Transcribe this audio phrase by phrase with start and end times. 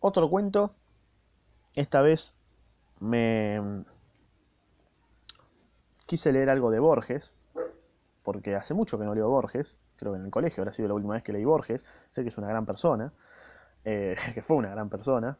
[0.00, 0.74] Otro cuento.
[1.74, 2.34] Esta vez
[3.00, 3.84] me
[6.06, 7.34] quise leer algo de Borges,
[8.22, 10.94] porque hace mucho que no leo Borges, creo que en el colegio habrá sido la
[10.94, 13.12] última vez que leí Borges, sé que es una gran persona,
[13.84, 15.38] eh, que fue una gran persona,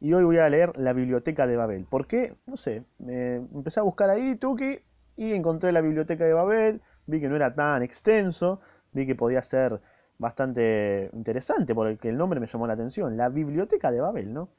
[0.00, 1.84] y hoy voy a leer La Biblioteca de Babel.
[1.84, 2.34] ¿Por qué?
[2.46, 4.80] No sé, empecé a buscar ahí, Tuki,
[5.16, 8.60] y encontré la Biblioteca de Babel, vi que no era tan extenso,
[8.92, 9.80] vi que podía ser
[10.20, 14.50] bastante interesante, porque el nombre me llamó la atención, La Biblioteca de Babel, ¿no?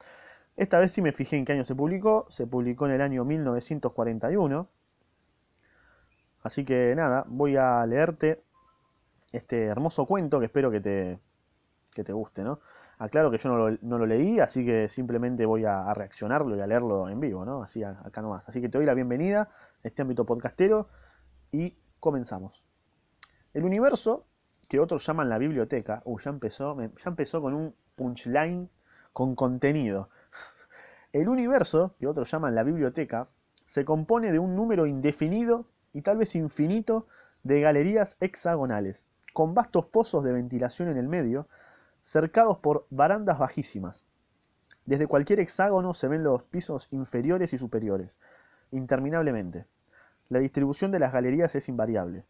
[0.58, 3.24] Esta vez sí me fijé en qué año se publicó, se publicó en el año
[3.24, 4.68] 1941,
[6.42, 8.44] así que nada, voy a leerte
[9.32, 11.20] este hermoso cuento que espero que te,
[11.94, 12.60] que te guste, ¿no?
[12.98, 16.56] Aclaro que yo no lo, no lo leí, así que simplemente voy a, a, reaccionarlo
[16.56, 17.62] y a leerlo en vivo, ¿no?
[17.62, 18.48] Así acá nomás.
[18.50, 20.90] Así que te doy la bienvenida a este ámbito podcastero
[21.52, 22.64] y comenzamos.
[23.54, 24.26] El universo,
[24.72, 28.70] que otros llaman la biblioteca, uh, ya empezó, ya empezó con un punchline
[29.12, 30.08] con contenido.
[31.12, 33.28] El universo, que otros llaman la biblioteca,
[33.66, 37.06] se compone de un número indefinido y tal vez infinito
[37.44, 41.50] de galerías hexagonales, con vastos pozos de ventilación en el medio,
[42.02, 44.06] cercados por barandas bajísimas.
[44.86, 48.18] Desde cualquier hexágono se ven los pisos inferiores y superiores,
[48.72, 49.66] interminablemente.
[50.30, 52.24] La distribución de las galerías es invariable.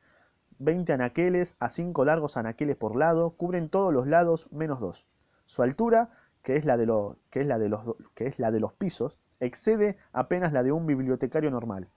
[0.64, 5.08] 20 anaqueles a 5 largos anaqueles por lado cubren todos los lados menos 2.
[5.46, 6.12] Su altura,
[6.44, 6.86] que es, la de
[7.32, 10.72] que, es la de los, que es la de los pisos, excede apenas la de
[10.72, 11.90] un bibliotecario normal.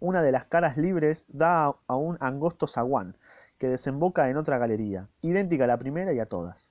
[0.00, 3.18] Una de las caras libres da a un angosto zaguán,
[3.58, 6.70] que desemboca en otra galería, idéntica a la primera y a todas.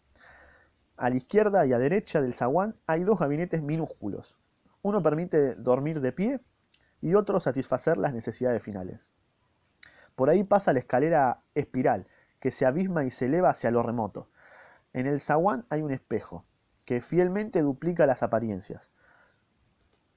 [0.98, 4.38] A la izquierda y a derecha del zaguán hay dos gabinetes minúsculos.
[4.82, 6.40] Uno permite dormir de pie
[7.00, 9.12] y otro satisfacer las necesidades finales.
[10.16, 12.08] Por ahí pasa la escalera espiral,
[12.40, 14.30] que se abisma y se eleva hacia lo remoto.
[14.94, 16.46] En el zaguán hay un espejo,
[16.86, 18.92] que fielmente duplica las apariencias.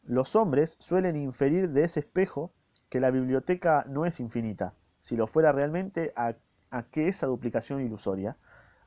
[0.05, 2.53] Los hombres suelen inferir de ese espejo
[2.89, 4.75] que la biblioteca no es infinita.
[5.01, 6.37] Si lo fuera realmente, ¿a,
[6.71, 8.37] a qué esa duplicación ilusoria?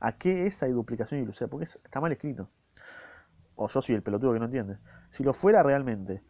[0.00, 1.50] ¿A qué esa duplicación ilusoria?
[1.50, 2.48] Porque está mal escrito.
[3.54, 4.78] O yo soy el pelotudo que no entiende.
[5.10, 6.22] Si lo fuera realmente,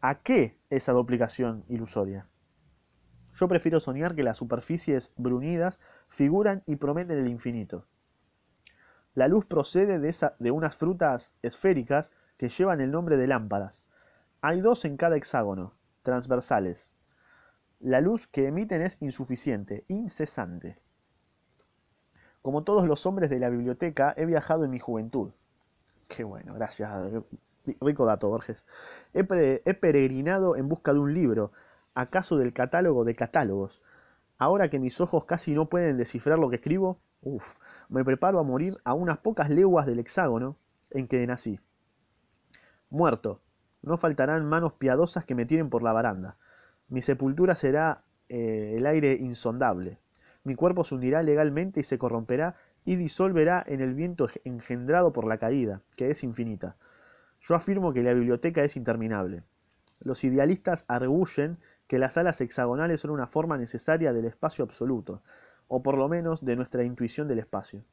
[0.00, 2.28] ¿a qué esa duplicación ilusoria?
[3.36, 7.86] Yo prefiero soñar que las superficies brunidas figuran y prometen el infinito.
[9.14, 13.84] La luz procede de, esa, de unas frutas esféricas que llevan el nombre de lámparas.
[14.40, 16.90] Hay dos en cada hexágono, transversales.
[17.80, 20.78] La luz que emiten es insuficiente, incesante.
[22.42, 25.32] Como todos los hombres de la biblioteca, he viajado en mi juventud.
[26.08, 26.90] Qué bueno, gracias.
[27.80, 28.64] Rico dato, Borges.
[29.12, 31.52] He, peregrinado en busca de un libro,
[31.96, 33.82] acaso del catálogo de catálogos.
[34.38, 37.56] Ahora que mis ojos casi no pueden descifrar lo que escribo, uff,
[37.88, 40.56] me preparo a morir a unas pocas leguas del hexágono
[40.90, 41.58] en que nací.
[42.90, 43.40] Muerto,
[43.82, 46.36] no faltarán manos piadosas que me tiren por la baranda.
[46.88, 49.98] Mi sepultura será eh, el aire insondable.
[50.44, 55.26] Mi cuerpo se hundirá legalmente y se corromperá y disolverá en el viento engendrado por
[55.26, 56.76] la caída, que es infinita.
[57.40, 59.42] Yo afirmo que la biblioteca es interminable.
[60.00, 65.22] Los idealistas arguyen que las alas hexagonales son una forma necesaria del espacio absoluto,
[65.68, 67.84] o por lo menos de nuestra intuición del espacio.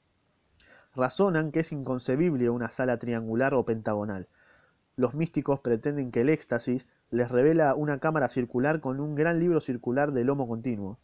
[0.95, 4.27] Razonan que es inconcebible una sala triangular o pentagonal.
[4.95, 9.59] Los místicos pretenden que el éxtasis les revela una cámara circular con un gran libro
[9.59, 10.99] circular de lomo continuo,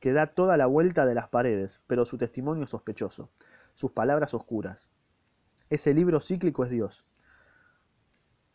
[0.00, 3.30] que da toda la vuelta de las paredes, pero su testimonio es sospechoso,
[3.74, 4.88] sus palabras oscuras.
[5.68, 7.04] Ese libro cíclico es Dios.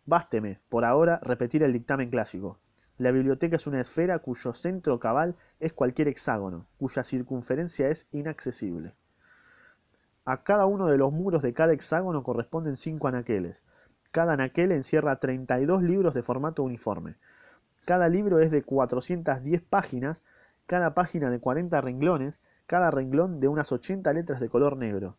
[0.06, 2.59] Básteme, por ahora, repetir el dictamen clásico.
[3.01, 8.94] La biblioteca es una esfera cuyo centro cabal es cualquier hexágono, cuya circunferencia es inaccesible.
[10.23, 13.63] A cada uno de los muros de cada hexágono corresponden cinco anaqueles.
[14.12, 17.16] Cada anaquel encierra 32 libros de formato uniforme.
[17.85, 20.22] Cada libro es de 410 páginas,
[20.68, 25.18] cada página de 40 renglones, cada renglón de unas 80 letras de color negro.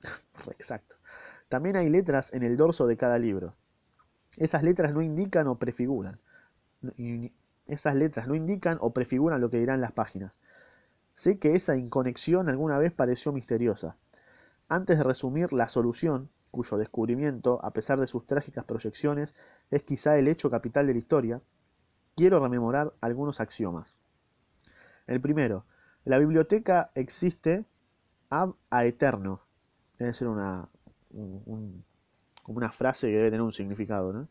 [0.46, 0.96] Exacto.
[1.50, 3.54] También hay letras en el dorso de cada libro.
[4.38, 6.20] Esas letras no indican o prefiguran.
[7.66, 10.32] Esas letras no indican o prefiguran lo que dirán las páginas.
[11.14, 13.96] Sé que esa inconexión alguna vez pareció misteriosa.
[14.68, 19.34] Antes de resumir la solución, cuyo descubrimiento, a pesar de sus trágicas proyecciones,
[19.70, 21.42] es quizá el hecho capital de la historia,
[22.14, 23.96] quiero rememorar algunos axiomas.
[25.06, 25.64] El primero,
[26.04, 27.64] la biblioteca existe
[28.30, 29.40] ab a eterno.
[29.98, 30.68] Debe ser una,
[31.10, 31.84] un,
[32.42, 34.12] como una frase que debe tener un significado.
[34.12, 34.28] ¿no?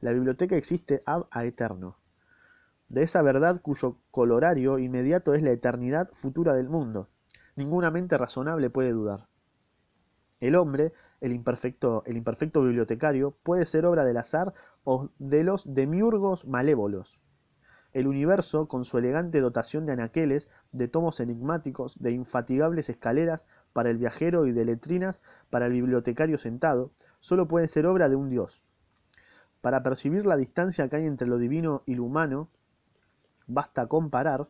[0.00, 1.96] La biblioteca existe ab a eterno.
[2.88, 7.08] De esa verdad cuyo colorario inmediato es la eternidad futura del mundo.
[7.56, 9.26] Ninguna mente razonable puede dudar.
[10.38, 14.54] El hombre, el imperfecto, el imperfecto bibliotecario, puede ser obra del azar
[14.84, 17.18] o de los demiurgos malévolos.
[17.92, 23.90] El universo, con su elegante dotación de anaqueles, de tomos enigmáticos, de infatigables escaleras para
[23.90, 28.30] el viajero y de letrinas para el bibliotecario sentado, solo puede ser obra de un
[28.30, 28.62] Dios.
[29.60, 32.48] Para percibir la distancia que hay entre lo divino y lo humano,
[33.46, 34.48] basta comparar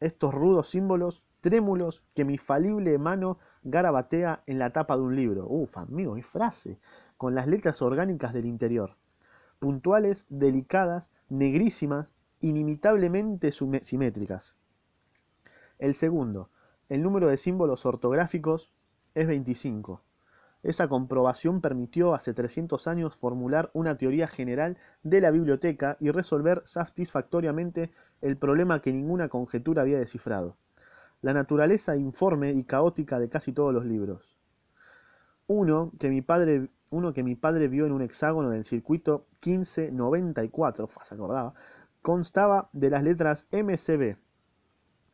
[0.00, 5.46] estos rudos símbolos trémulos que mi falible mano garabatea en la tapa de un libro.
[5.48, 6.78] Uf, amigo, mi frase.
[7.16, 8.96] Con las letras orgánicas del interior.
[9.58, 14.56] Puntuales, delicadas, negrísimas, inimitablemente simétricas.
[15.78, 16.50] El segundo,
[16.88, 18.70] el número de símbolos ortográficos
[19.14, 20.00] es 25.
[20.62, 26.62] Esa comprobación permitió hace 300 años formular una teoría general de la biblioteca y resolver
[26.64, 30.56] satisfactoriamente el problema que ninguna conjetura había descifrado.
[31.22, 34.36] La naturaleza informe y caótica de casi todos los libros.
[35.46, 40.88] Uno que mi padre, uno que mi padre vio en un hexágono del circuito 1594,
[41.04, 41.54] se acordaba,
[42.02, 44.16] constaba de las letras MCB,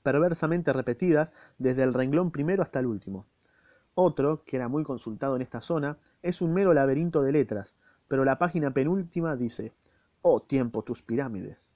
[0.02, 3.26] perversamente repetidas desde el renglón primero hasta el último.
[3.96, 7.76] Otro, que era muy consultado en esta zona, es un mero laberinto de letras,
[8.08, 9.72] pero la página penúltima dice,
[10.22, 11.70] Oh tiempo tus pirámides.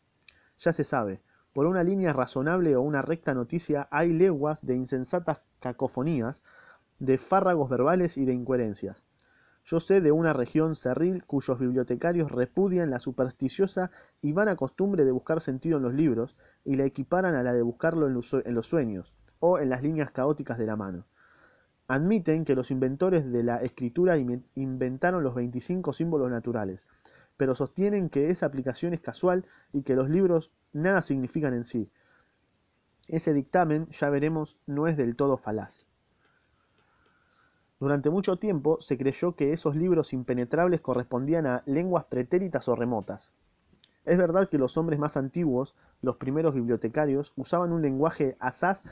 [0.58, 1.20] Ya se sabe,
[1.52, 6.42] por una línea razonable o una recta noticia hay leguas de insensatas cacofonías,
[6.98, 9.04] de fárragos verbales y de incoherencias.
[9.64, 13.92] Yo sé de una región cerril cuyos bibliotecarios repudian la supersticiosa
[14.22, 17.62] y vana costumbre de buscar sentido en los libros y la equiparan a la de
[17.62, 21.04] buscarlo en los sueños o en las líneas caóticas de la mano.
[21.90, 26.86] Admiten que los inventores de la escritura inventaron los 25 símbolos naturales,
[27.38, 31.90] pero sostienen que esa aplicación es casual y que los libros nada significan en sí.
[33.06, 35.86] Ese dictamen, ya veremos, no es del todo falaz.
[37.80, 43.32] Durante mucho tiempo se creyó que esos libros impenetrables correspondían a lenguas pretéritas o remotas.
[44.04, 48.82] Es verdad que los hombres más antiguos, los primeros bibliotecarios, usaban un lenguaje asaz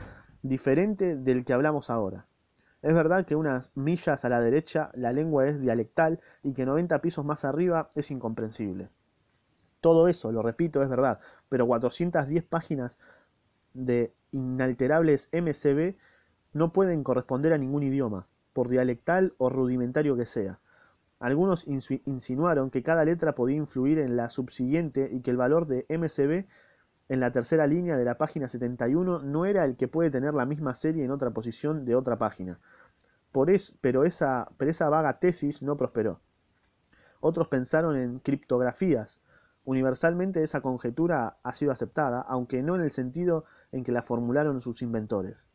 [0.43, 2.27] diferente del que hablamos ahora.
[2.87, 7.01] Es verdad que unas millas a la derecha la lengua es dialectal y que 90
[7.01, 8.91] pisos más arriba es incomprensible.
[9.81, 11.19] Todo eso, lo repito, es verdad,
[11.49, 13.01] pero 410 páginas
[13.75, 15.97] de inalterables MCB
[16.53, 20.61] no pueden corresponder a ningún idioma, por dialectal o rudimentario que sea.
[21.19, 25.87] Algunos insinuaron que cada letra podía influir en la subsiguiente y que el valor de
[25.89, 26.47] MCB
[27.09, 30.45] en la tercera línea de la página 71 no era el que puede tener la
[30.45, 32.59] misma serie en otra posición de otra página.
[33.31, 33.49] Por
[33.81, 36.21] pero, esa, pero esa vaga tesis no prosperó.
[37.21, 39.21] Otros pensaron en criptografías.
[39.65, 44.61] Universalmente esa conjetura ha sido aceptada, aunque no en el sentido en que la formularon
[44.61, 45.49] sus inventores.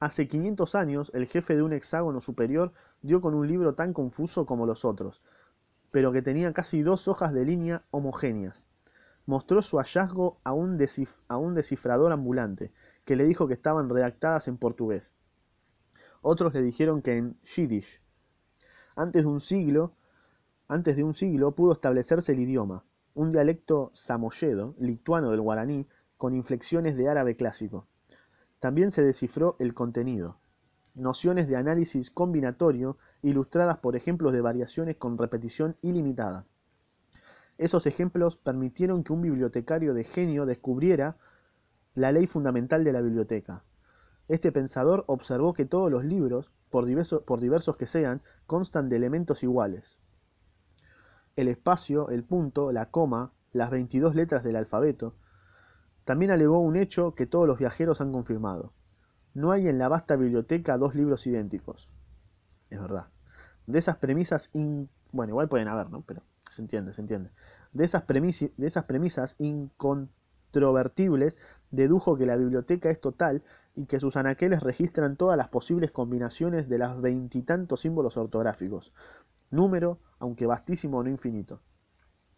[0.00, 2.72] Hace 500 años el jefe de un hexágono superior
[3.02, 5.22] dio con un libro tan confuso como los otros,
[5.92, 8.65] pero que tenía casi dos hojas de línea homogéneas
[9.26, 12.72] mostró su hallazgo a un, descifrador ambulante,
[13.04, 15.14] que le dijo que estaban redactadas en portugués.
[16.22, 18.00] Otros le dijeron que en yiddish.
[18.94, 19.92] Antes de un siglo,
[20.68, 22.84] antes de un siglo pudo establecerse el idioma,
[23.14, 25.86] un dialecto samoyedo, lituano del guaraní,
[26.16, 27.86] con inflexiones de árabe clásico.
[28.60, 30.38] También se descifró el contenido,
[30.94, 36.46] nociones de análisis combinatorio ilustradas por ejemplos de variaciones con repetición ilimitada.
[37.58, 41.16] Esos ejemplos permitieron que un bibliotecario de genio descubriera
[41.94, 43.64] la ley fundamental de la biblioteca.
[44.28, 49.98] Este pensador observó que todos los libros, por, diversos que sean, constan de elementos iguales.
[51.36, 55.14] El espacio, el punto, la coma, las 22 letras del alfabeto.
[56.04, 58.72] También alegó un hecho que todos los viajeros han confirmado.
[59.32, 61.90] No hay en la vasta biblioteca dos libros idénticos.
[62.68, 63.06] Es verdad.
[63.66, 64.50] De esas premisas,
[65.12, 66.02] bueno, igual pueden haber, ¿no?
[66.02, 67.30] Pero se entiende, se entiende.
[67.72, 71.36] De esas, de esas premisas incontrovertibles
[71.70, 73.42] dedujo que la biblioteca es total
[73.74, 78.92] y que sus anaqueles registran todas las posibles combinaciones de las veintitantos símbolos ortográficos,
[79.50, 81.60] número, aunque vastísimo no infinito.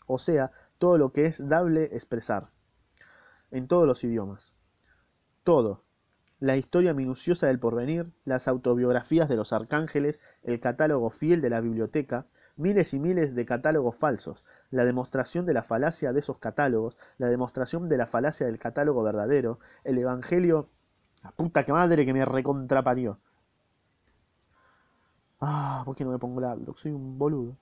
[0.07, 2.51] O sea, todo lo que es dable expresar,
[3.51, 4.53] en todos los idiomas.
[5.45, 5.85] Todo,
[6.41, 11.61] la historia minuciosa del porvenir, las autobiografías de los arcángeles, el catálogo fiel de la
[11.61, 12.27] biblioteca,
[12.59, 17.29] miles y miles de catálogos falsos, la demostración de la falacia de esos catálogos, la
[17.29, 20.69] demostración de la falacia del catálogo verdadero, el Evangelio...
[21.25, 23.19] La puta que madre que me recontraparió.
[25.41, 27.57] Ah, ¿por qué no me pongo la Soy un boludo.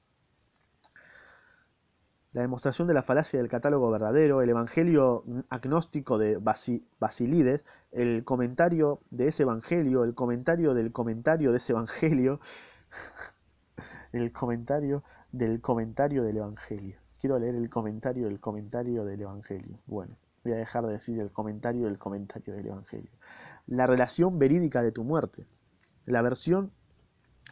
[2.32, 9.00] la demostración de la falacia del catálogo verdadero, el evangelio agnóstico de Basilides, el comentario
[9.10, 12.40] de ese evangelio, el comentario del comentario de ese evangelio,
[14.16, 16.98] el comentario del comentario del evangelio.
[17.20, 19.78] Quiero leer el comentario del comentario del evangelio.
[19.86, 23.10] Bueno, voy a dejar de decir el comentario del comentario del evangelio.
[23.66, 25.46] La relación verídica de tu muerte,
[26.04, 26.72] la versión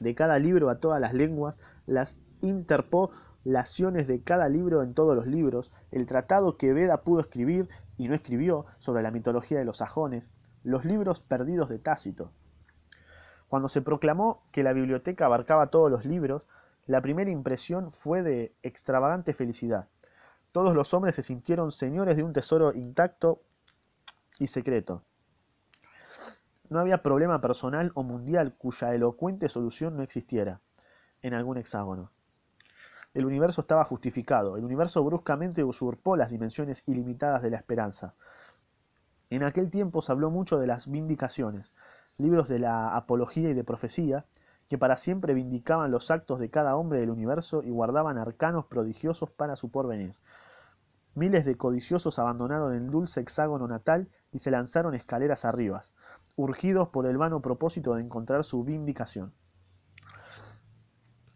[0.00, 3.10] de cada libro a todas las lenguas, las interpo
[3.44, 8.08] laciones de cada libro en todos los libros, el tratado que Veda pudo escribir y
[8.08, 10.30] no escribió sobre la mitología de los sajones,
[10.62, 12.32] los libros perdidos de Tácito.
[13.48, 16.46] Cuando se proclamó que la biblioteca abarcaba todos los libros,
[16.86, 19.88] la primera impresión fue de extravagante felicidad.
[20.52, 23.42] Todos los hombres se sintieron señores de un tesoro intacto
[24.38, 25.02] y secreto.
[26.68, 30.60] No había problema personal o mundial cuya elocuente solución no existiera
[31.22, 32.10] en algún hexágono
[33.14, 34.56] el universo estaba justificado.
[34.56, 38.14] El universo bruscamente usurpó las dimensiones ilimitadas de la esperanza.
[39.30, 41.72] En aquel tiempo se habló mucho de las vindicaciones,
[42.18, 44.26] libros de la apología y de profecía,
[44.68, 49.30] que para siempre vindicaban los actos de cada hombre del universo y guardaban arcanos prodigiosos
[49.30, 50.14] para su porvenir.
[51.14, 55.82] Miles de codiciosos abandonaron el dulce hexágono natal y se lanzaron escaleras arriba,
[56.34, 59.32] urgidos por el vano propósito de encontrar su vindicación.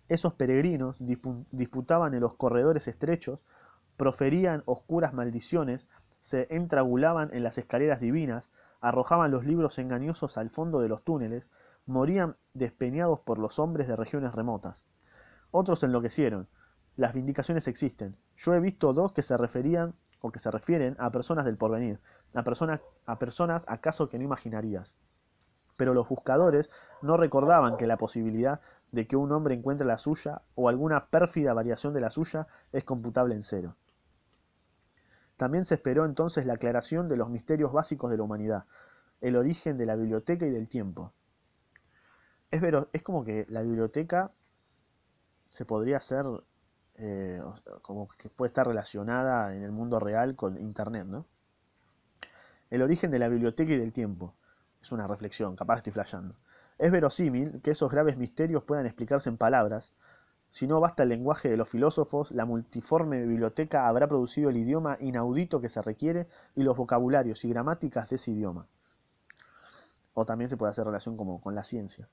[0.09, 3.41] Esos peregrinos disputaban en los corredores estrechos,
[3.97, 5.87] proferían oscuras maldiciones,
[6.21, 11.51] se entragulaban en las escaleras divinas, arrojaban los libros engañosos al fondo de los túneles,
[11.89, 14.85] morían despeñados por los hombres de regiones remotas.
[15.51, 16.47] Otros enloquecieron.
[16.97, 18.17] Las vindicaciones existen.
[18.37, 21.99] Yo he visto dos que se referían o que se refieren a personas del porvenir,
[22.35, 24.97] a, personas, a personas acaso que no imaginarías.
[25.79, 28.61] Pero los buscadores no recordaban que la posibilidad
[28.93, 32.85] de que un hombre encuentre la suya o alguna pérfida variación de la suya es
[32.85, 33.77] computable en cero.
[35.39, 38.65] También se esperó entonces la aclaración de los misterios básicos de la humanidad,
[39.23, 41.15] el origen de la biblioteca y del tiempo.
[42.51, 42.63] Es,
[42.93, 44.33] es como que la biblioteca
[45.47, 46.25] se podría hacer,
[46.95, 47.43] eh,
[47.83, 51.27] como que puede estar relacionada en el mundo real con Internet, ¿no?
[52.71, 54.35] El origen de la biblioteca y del tiempo.
[54.81, 56.37] Es una reflexión, capaz estoy flasheando.
[56.79, 59.93] Es verosímil que esos graves misterios puedan explicarse en palabras.
[60.51, 64.97] Si no basta el lenguaje de los filósofos, la multiforme biblioteca habrá producido el idioma
[65.01, 68.67] inaudito que se requiere y los vocabularios y gramáticas de ese idioma.
[70.15, 72.09] O también se puede hacer relación como con la ciencia.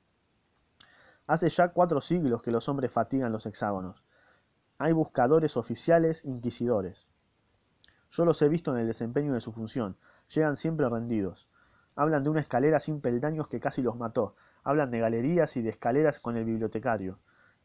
[1.28, 4.04] Hace ya cuatro siglos que los hombres fatigan los hexágonos.
[4.78, 7.08] Hay buscadores oficiales, inquisidores.
[8.12, 9.98] Yo los he visto en el desempeño de su función.
[10.34, 11.48] Llegan siempre rendidos.
[11.96, 15.70] Hablan de una escalera sin peldaños que casi los mató, hablan de galerías y de
[15.70, 17.20] escaleras con el bibliotecario.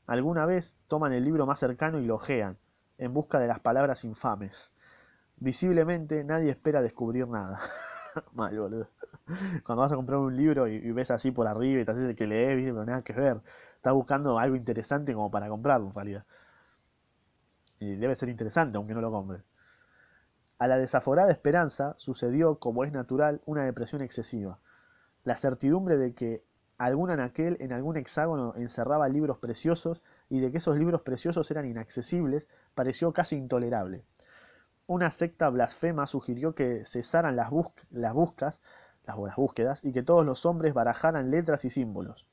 [0.07, 2.59] Alguna vez toman el libro más cercano y lo ojean,
[2.99, 4.71] en busca de las palabras infames.
[5.37, 7.61] Visiblemente nadie espera descubrir nada.
[8.33, 8.89] Mal, boludo.
[9.65, 12.27] Cuando vas a comprar un libro y, ves así por arriba y te haces que
[12.27, 13.41] lees, pero nada que ver.
[13.77, 16.25] Estás buscando algo interesante como para comprarlo en realidad.
[17.79, 19.43] Y debe ser interesante aunque no lo compre.
[20.59, 24.59] A la desaforada esperanza sucedió, como es natural, una depresión excesiva.
[25.25, 26.45] La certidumbre de que
[26.77, 31.67] algún anaquel en algún hexágono encerraba libros preciosos y de que esos libros preciosos eran
[31.67, 34.05] inaccesibles pareció casi intolerable.
[34.91, 37.53] Una secta blasfema sugirió que cesaran las,
[37.91, 38.61] las buscas,
[39.05, 42.27] las, las búsquedas, y que todos los hombres barajaran letras y símbolos,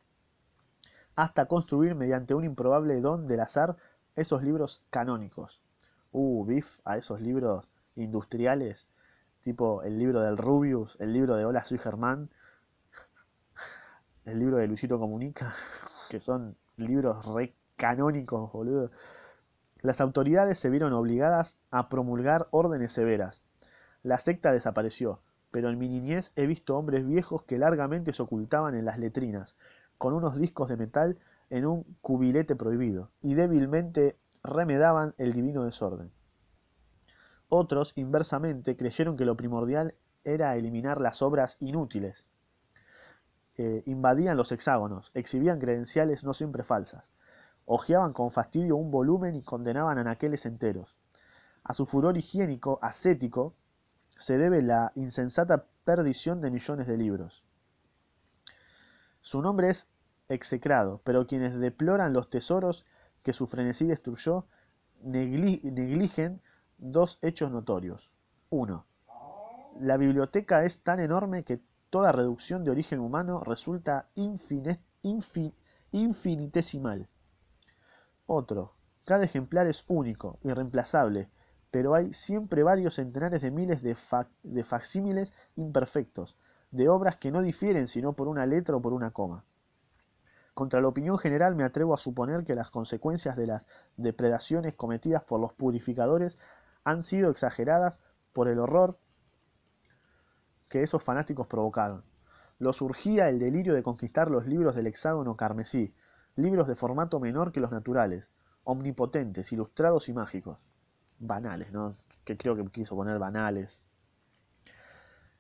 [1.15, 3.77] hasta construir mediante un improbable don del azar
[4.15, 5.61] esos libros canónicos.
[6.11, 8.87] Uh, bif a esos libros industriales,
[9.41, 12.31] tipo el libro del Rubius, el libro de Hola, soy Germán,
[14.25, 15.55] el libro de Luisito Comunica,
[16.09, 18.89] que son libros re canónicos, boludo.
[19.87, 23.41] Las autoridades se vieron obligadas a promulgar órdenes severas.
[24.03, 28.75] La secta desapareció, pero en mi niñez he visto hombres viejos que largamente se ocultaban
[28.75, 29.55] en las letrinas,
[29.97, 31.17] con unos discos de metal
[31.49, 36.11] en un cubilete prohibido, y débilmente remedaban el divino desorden.
[37.47, 42.25] Otros, inversamente, creyeron que lo primordial era eliminar las obras inútiles,
[43.55, 47.09] eh, invadían los hexágonos, exhibían credenciales no siempre falsas,
[47.67, 50.95] hojeaban con fastidio un volumen y condenaban anaqueles enteros.
[51.63, 53.53] A su furor higiénico, ascético,
[54.17, 57.43] se debe la insensata perdición de millones de libros.
[59.21, 59.85] Su nombre es
[60.29, 62.85] execrado, pero quienes deploran los tesoros
[63.21, 64.45] que su frenesí destruyó
[65.01, 66.41] negligen
[66.77, 68.11] dos hechos notorios.
[68.49, 68.85] 1.
[69.81, 71.59] La biblioteca es tan enorme que
[71.89, 74.07] toda reducción de origen humano resulta
[75.91, 77.09] infinitesimal.
[78.29, 78.73] Otro,
[79.05, 81.29] Cada ejemplar es único, irreemplazable,
[81.71, 86.35] pero hay siempre varios centenares de miles de, facsímiles imperfectos,
[86.71, 89.45] de obras que no difieren sino por una letra o por una coma.
[90.53, 93.65] Contra la opinión general me atrevo a suponer que las consecuencias de las
[93.95, 96.37] depredaciones cometidas por los purificadores
[96.83, 98.01] han sido exageradas
[98.33, 98.99] por el horror
[100.67, 102.03] que esos fanáticos provocaron.
[102.59, 105.95] Los urgía el delirio de conquistar los libros del hexágono carmesí,
[106.37, 108.31] libros de formato menor que los naturales,
[108.63, 110.57] omnipotentes, ilustrados y mágicos.
[111.19, 111.97] Banales, ¿no?
[112.23, 113.81] Que creo que quiso poner banales.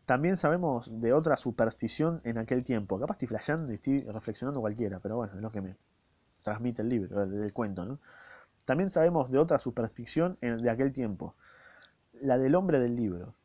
[0.05, 2.99] También sabemos de otra superstición en aquel tiempo.
[2.99, 5.77] Capaz estoy flasheando y estoy reflexionando cualquiera, pero bueno, es lo que me
[6.41, 7.99] transmite el libro, el, cuento, ¿no?
[8.63, 11.35] También sabemos de otra superstición de aquel tiempo,
[12.13, 13.35] la del hombre del libro.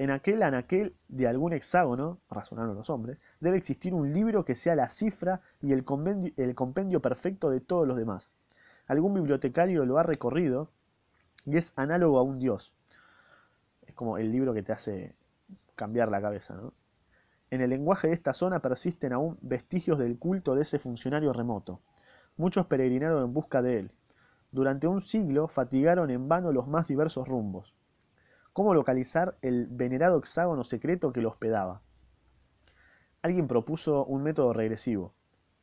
[0.00, 4.74] En aquel anaquel de algún hexágono, razonaron los hombres, debe existir un libro que sea
[4.74, 8.30] la cifra y el compendio, el compendio perfecto de todos los demás.
[8.86, 10.70] Algún bibliotecario lo ha recorrido
[11.44, 12.72] y es análogo a un dios.
[13.82, 15.14] Es como el libro que te hace
[15.76, 16.54] cambiar la cabeza.
[16.54, 16.72] ¿no?
[17.50, 21.82] En el lenguaje de esta zona persisten aún vestigios del culto de ese funcionario remoto.
[22.38, 23.90] Muchos peregrinaron en busca de él.
[24.50, 27.74] Durante un siglo fatigaron en vano los más diversos rumbos
[28.52, 31.82] cómo localizar el venerado hexágono secreto que lo hospedaba.
[33.22, 35.12] Alguien propuso un método regresivo.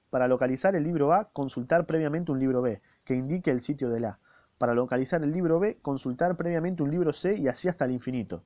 [0.09, 4.05] Para localizar el libro A, consultar previamente un libro B, que indique el sitio del
[4.05, 4.19] A.
[4.57, 8.43] Para localizar el libro B, consultar previamente un libro C y así hasta el infinito.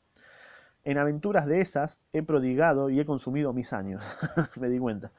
[0.83, 4.03] En aventuras de esas he prodigado y he consumido mis años.
[4.59, 5.11] me di cuenta.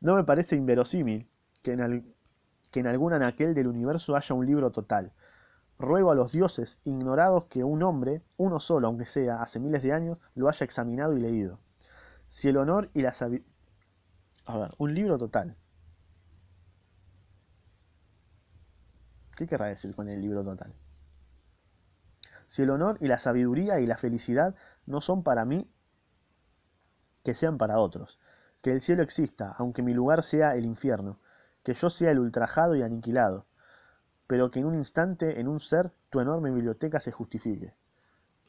[0.00, 1.26] No me parece inverosímil
[1.62, 2.14] que en,
[2.70, 3.14] que en algún
[3.54, 5.12] del universo haya un libro total,
[5.78, 9.92] Ruego a los dioses ignorados que un hombre, uno solo aunque sea, hace miles de
[9.92, 11.60] años, lo haya examinado y leído.
[12.28, 13.48] Si el honor y la sabiduría...
[14.44, 15.56] A ver, un libro total.
[19.36, 20.74] ¿Qué querrá decir con el libro total?
[22.46, 24.56] Si el honor y la sabiduría y la felicidad
[24.86, 25.70] no son para mí,
[27.22, 28.18] que sean para otros.
[28.62, 31.20] Que el cielo exista, aunque mi lugar sea el infierno.
[31.62, 33.47] Que yo sea el ultrajado y aniquilado
[34.28, 37.74] pero que en un instante, en un ser, tu enorme biblioteca se justifique.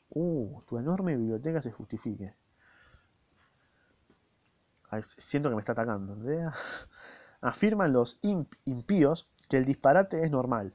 [0.09, 2.35] Uh, tu enorme biblioteca se justifique.
[5.01, 6.17] siento que me está atacando.
[7.41, 8.19] Afirman los
[8.65, 10.73] impíos que el disparate es normal.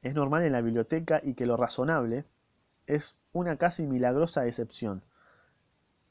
[0.00, 2.24] Es normal en la biblioteca y que lo razonable
[2.86, 5.02] es una casi milagrosa excepción.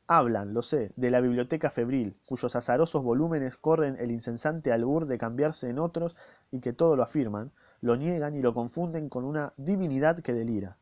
[0.07, 5.17] Hablan, lo sé, de la biblioteca febril, cuyos azarosos volúmenes corren el incesante albur de
[5.17, 6.17] cambiarse en otros
[6.51, 10.77] y que todo lo afirman, lo niegan y lo confunden con una divinidad que delira.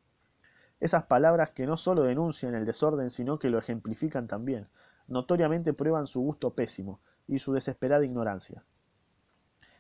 [0.80, 4.68] Esas palabras que no sólo denuncian el desorden, sino que lo ejemplifican también,
[5.08, 8.64] notoriamente prueban su gusto pésimo y su desesperada ignorancia.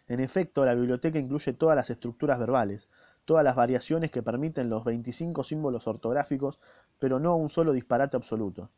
[0.07, 2.89] En efecto, la biblioteca incluye todas las estructuras verbales,
[3.25, 6.59] todas las variaciones que permiten los 25 símbolos ortográficos,
[6.99, 8.69] pero no un solo disparate absoluto.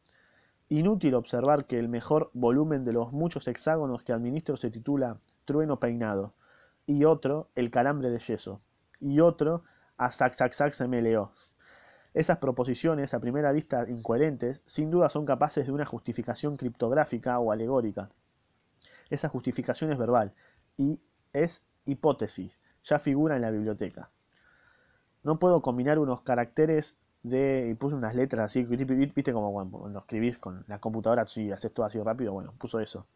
[0.69, 5.79] Inútil observar que el mejor volumen de los muchos hexágonos que administro se titula Trueno
[5.79, 6.33] peinado,
[6.85, 8.61] y otro El calambre de yeso,
[8.99, 9.63] y otro
[9.97, 11.01] A sac sac sac se me.
[12.13, 17.51] Esas proposiciones, a primera vista incoherentes, sin duda son capaces de una justificación criptográfica o
[17.51, 18.09] alegórica.
[19.09, 20.33] Esa justificación es verbal
[20.77, 21.01] y
[21.33, 24.11] es hipótesis, ya figura en la biblioteca.
[25.23, 30.37] No puedo combinar unos caracteres de, y puse unas letras así, viste como cuando, escribís
[30.37, 33.07] con la computadora, si haces todo así rápido, bueno, puso eso.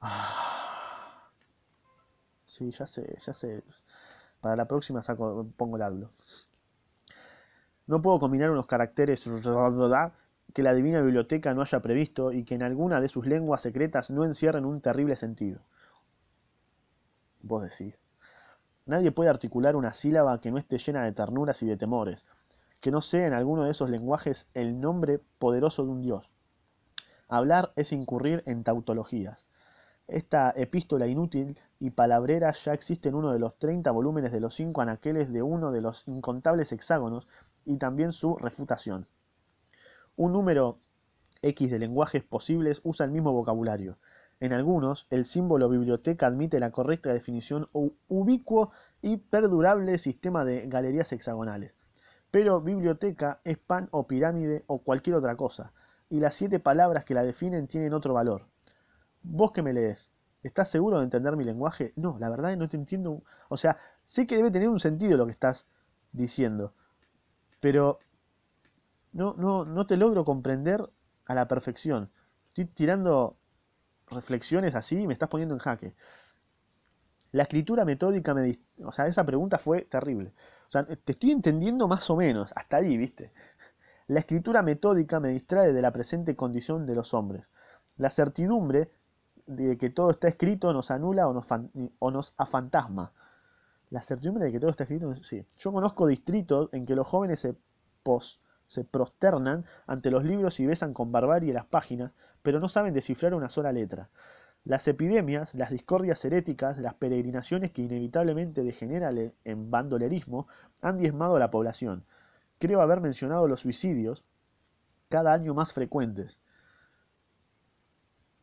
[0.00, 1.30] Ah.
[2.46, 3.62] Sí, ya sé, ya sé.
[4.40, 6.10] Para la próxima saco, pongo el hablo.
[7.86, 9.28] No puedo combinar unos caracteres
[10.54, 14.10] que la divina biblioteca no haya previsto y que en alguna de sus lenguas secretas
[14.10, 15.60] no encierren un terrible sentido.
[17.42, 18.00] Vos decís.
[18.86, 22.26] Nadie puede articular una sílaba que no esté llena de ternuras y de temores,
[22.80, 26.30] que no sea en alguno de esos lenguajes el nombre poderoso de un dios.
[27.28, 29.46] Hablar es incurrir en tautologías.
[30.08, 34.54] Esta epístola inútil y palabrera ya existe en uno de los 30 volúmenes de los
[34.54, 37.28] cinco anaqueles de uno de los incontables hexágonos
[37.64, 39.06] y también su refutación.
[40.16, 40.80] Un número
[41.42, 43.98] X de lenguajes posibles usa el mismo vocabulario.
[44.40, 47.68] En algunos, el símbolo biblioteca admite la correcta definición
[48.08, 51.74] ubicuo y perdurable sistema de galerías hexagonales.
[52.30, 55.72] Pero biblioteca es pan o pirámide o cualquier otra cosa,
[56.08, 58.46] y las siete palabras que la definen tienen otro valor.
[59.22, 60.12] Vos que me lees,
[60.42, 61.92] ¿estás seguro de entender mi lenguaje?
[61.96, 63.22] No, la verdad no te entiendo.
[63.48, 65.66] O sea, sé que debe tener un sentido lo que estás
[66.12, 66.74] diciendo,
[67.60, 67.98] pero
[69.12, 70.88] no, no, no te logro comprender
[71.26, 72.10] a la perfección.
[72.48, 73.36] Estoy tirando
[74.08, 75.94] reflexiones así y me estás poniendo en jaque.
[77.32, 78.58] La escritura metódica me...
[78.84, 80.32] O sea, esa pregunta fue terrible.
[80.70, 83.32] Te estoy entendiendo más o menos, hasta ahí, ¿viste?
[84.06, 87.50] La escritura metódica me distrae de la presente condición de los hombres.
[87.96, 88.90] La certidumbre
[89.46, 91.46] de que todo está escrito nos anula o nos,
[91.98, 93.12] o nos afantasma.
[93.90, 95.44] La certidumbre de que todo está escrito, sí.
[95.58, 97.56] Yo conozco distritos en que los jóvenes se,
[98.04, 102.94] pos, se prosternan ante los libros y besan con barbarie las páginas, pero no saben
[102.94, 104.08] descifrar una sola letra.
[104.64, 110.48] Las epidemias, las discordias heréticas, las peregrinaciones que inevitablemente degeneran en bandolerismo
[110.80, 112.04] han diezmado a la población.
[112.58, 114.24] Creo haber mencionado los suicidios,
[115.08, 116.40] cada año más frecuentes.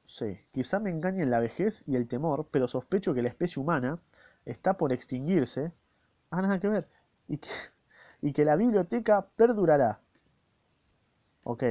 [0.06, 4.00] Sí, quizá me engañen la vejez y el temor, pero sospecho que la especie humana
[4.46, 5.72] está por extinguirse.
[6.32, 6.88] Ah, nada que ver.
[7.28, 7.50] Y que,
[8.22, 10.00] y que la biblioteca perdurará.
[11.44, 11.64] Ok.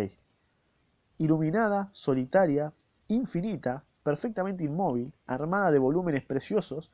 [1.19, 2.73] Iluminada, solitaria,
[3.09, 6.93] infinita, perfectamente inmóvil, armada de volúmenes preciosos,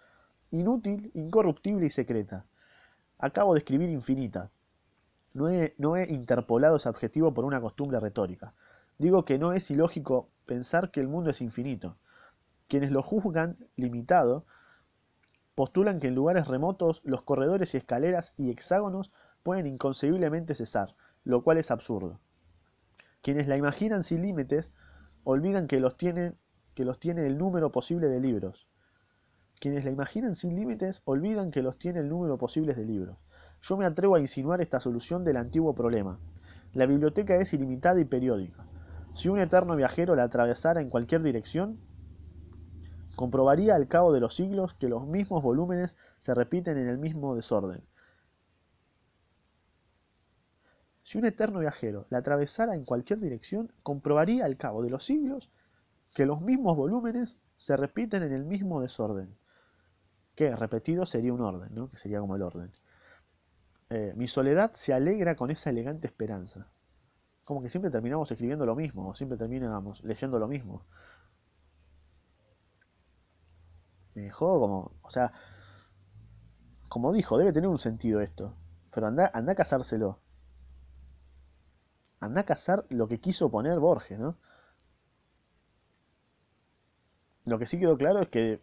[0.51, 2.47] inútil, incorruptible y secreta.
[3.19, 4.51] Acabo de escribir infinita.
[5.35, 8.55] No he, interpolado ese adjetivo por una costumbre retórica.
[8.97, 11.99] Digo que no es ilógico pensar que el mundo es infinito.
[12.67, 14.47] Quienes lo juzgan limitado
[15.55, 21.43] postulan que en lugares remotos los corredores y escaleras y hexágonos pueden inconcebiblemente cesar, lo
[21.43, 22.21] cual es absurdo.
[23.21, 24.73] Quienes la imaginan sin límites
[25.25, 26.37] olvidan que los tiene,
[26.75, 28.67] que los tiene el número posible de libros.
[29.61, 33.17] Quienes la imaginan sin límites olvidan que los tiene el número posible de libros.
[33.61, 36.19] Yo me atrevo a insinuar esta solución del antiguo problema.
[36.73, 38.67] La biblioteca es ilimitada y periódica.
[39.13, 41.79] Si un eterno viajero la atravesara en cualquier dirección,
[43.15, 47.37] comprobaría al cabo de los siglos que los mismos volúmenes se repiten en el mismo
[47.37, 47.83] desorden.
[51.03, 55.51] Si un eterno viajero la atravesara en cualquier dirección, comprobaría al cabo de los siglos
[56.13, 59.37] que los mismos volúmenes se repiten en el mismo desorden.
[60.35, 61.91] Que repetido sería un orden, ¿no?
[61.91, 62.73] que sería como el orden.
[63.91, 66.67] Eh, mi soledad se alegra con esa elegante esperanza.
[67.45, 70.87] Como que siempre terminamos escribiendo lo mismo, o siempre terminamos leyendo lo mismo.
[74.15, 75.33] Me dejó como, o sea,
[76.89, 78.55] como dijo, debe tener un sentido esto.
[78.95, 80.21] Pero anda, anda a casárselo.
[82.21, 84.37] Anda a cazar lo que quiso poner Borges, ¿no?
[87.45, 88.61] Lo que sí quedó claro es que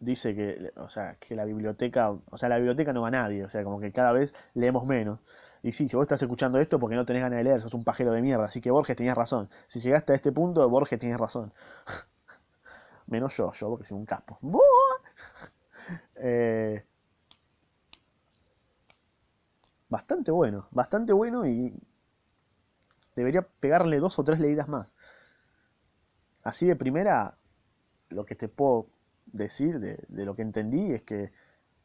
[0.00, 3.44] dice que, o sea, que la biblioteca, o sea, la biblioteca no va a nadie,
[3.44, 5.20] o sea, como que cada vez leemos menos.
[5.62, 7.84] Y sí, si vos estás escuchando esto porque no tenés ganas de leer, sos un
[7.84, 9.50] pajero de mierda, así que Borges tenías razón.
[9.68, 11.52] Si llegaste a este punto, Borges tenías razón.
[13.06, 14.38] Menos yo, yo porque soy un capo.
[16.22, 16.84] Eh,
[19.88, 21.74] bastante bueno, bastante bueno y
[23.16, 24.94] debería pegarle dos o tres leídas más.
[26.42, 27.36] Así de primera,
[28.10, 28.88] lo que te puedo
[29.26, 31.32] decir de, lo que entendí es que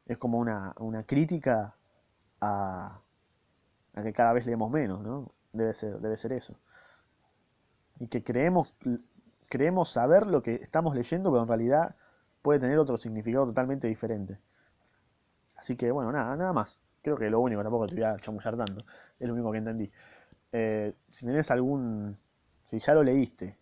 [0.05, 0.73] es como una,
[1.05, 1.75] crítica
[2.41, 3.01] a,
[3.93, 5.31] a, que cada vez leemos menos, ¿no?
[5.53, 6.59] Debe ser, debe ser eso.
[7.99, 8.73] Y que creemos,
[9.47, 11.95] creemos saber lo que estamos leyendo, pero en realidad
[12.41, 14.39] puede tener otro significado totalmente diferente.
[15.55, 16.79] Así que bueno, nada, nada más.
[17.01, 18.83] Creo que lo único, tampoco te voy a chamullar tanto,
[19.19, 19.91] es lo único que entendí.
[20.51, 22.17] Eh, si tenés algún,
[22.65, 23.57] si ya lo leíste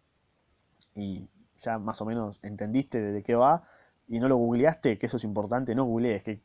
[0.96, 1.28] y
[1.64, 3.64] ya más o menos entendiste de qué va
[4.08, 6.42] y no lo googleaste, que eso es importante, no googlees qué,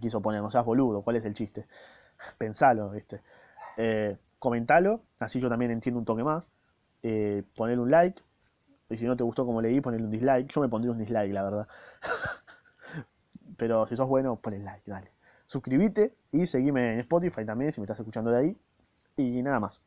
[0.00, 1.66] quiso poner, no seas boludo, cuál es el chiste.
[2.38, 3.20] Pensalo, ¿viste?
[3.76, 6.48] Eh, comentalo, así yo también entiendo un toque más.
[7.02, 8.22] Eh, poner un like,
[8.88, 10.50] y si no te gustó como leí, ponerle un dislike.
[10.50, 11.68] Yo me pondría un dislike, la verdad.
[13.56, 15.12] Pero si sos bueno, ponle like, dale.
[15.44, 18.56] Suscríbete y seguime en Spotify también si me estás escuchando de ahí.
[19.16, 19.80] Y nada más.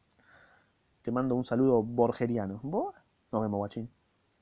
[1.02, 2.60] Te mando un saludo borgeriano.
[3.32, 3.90] Nos vemos, guachín.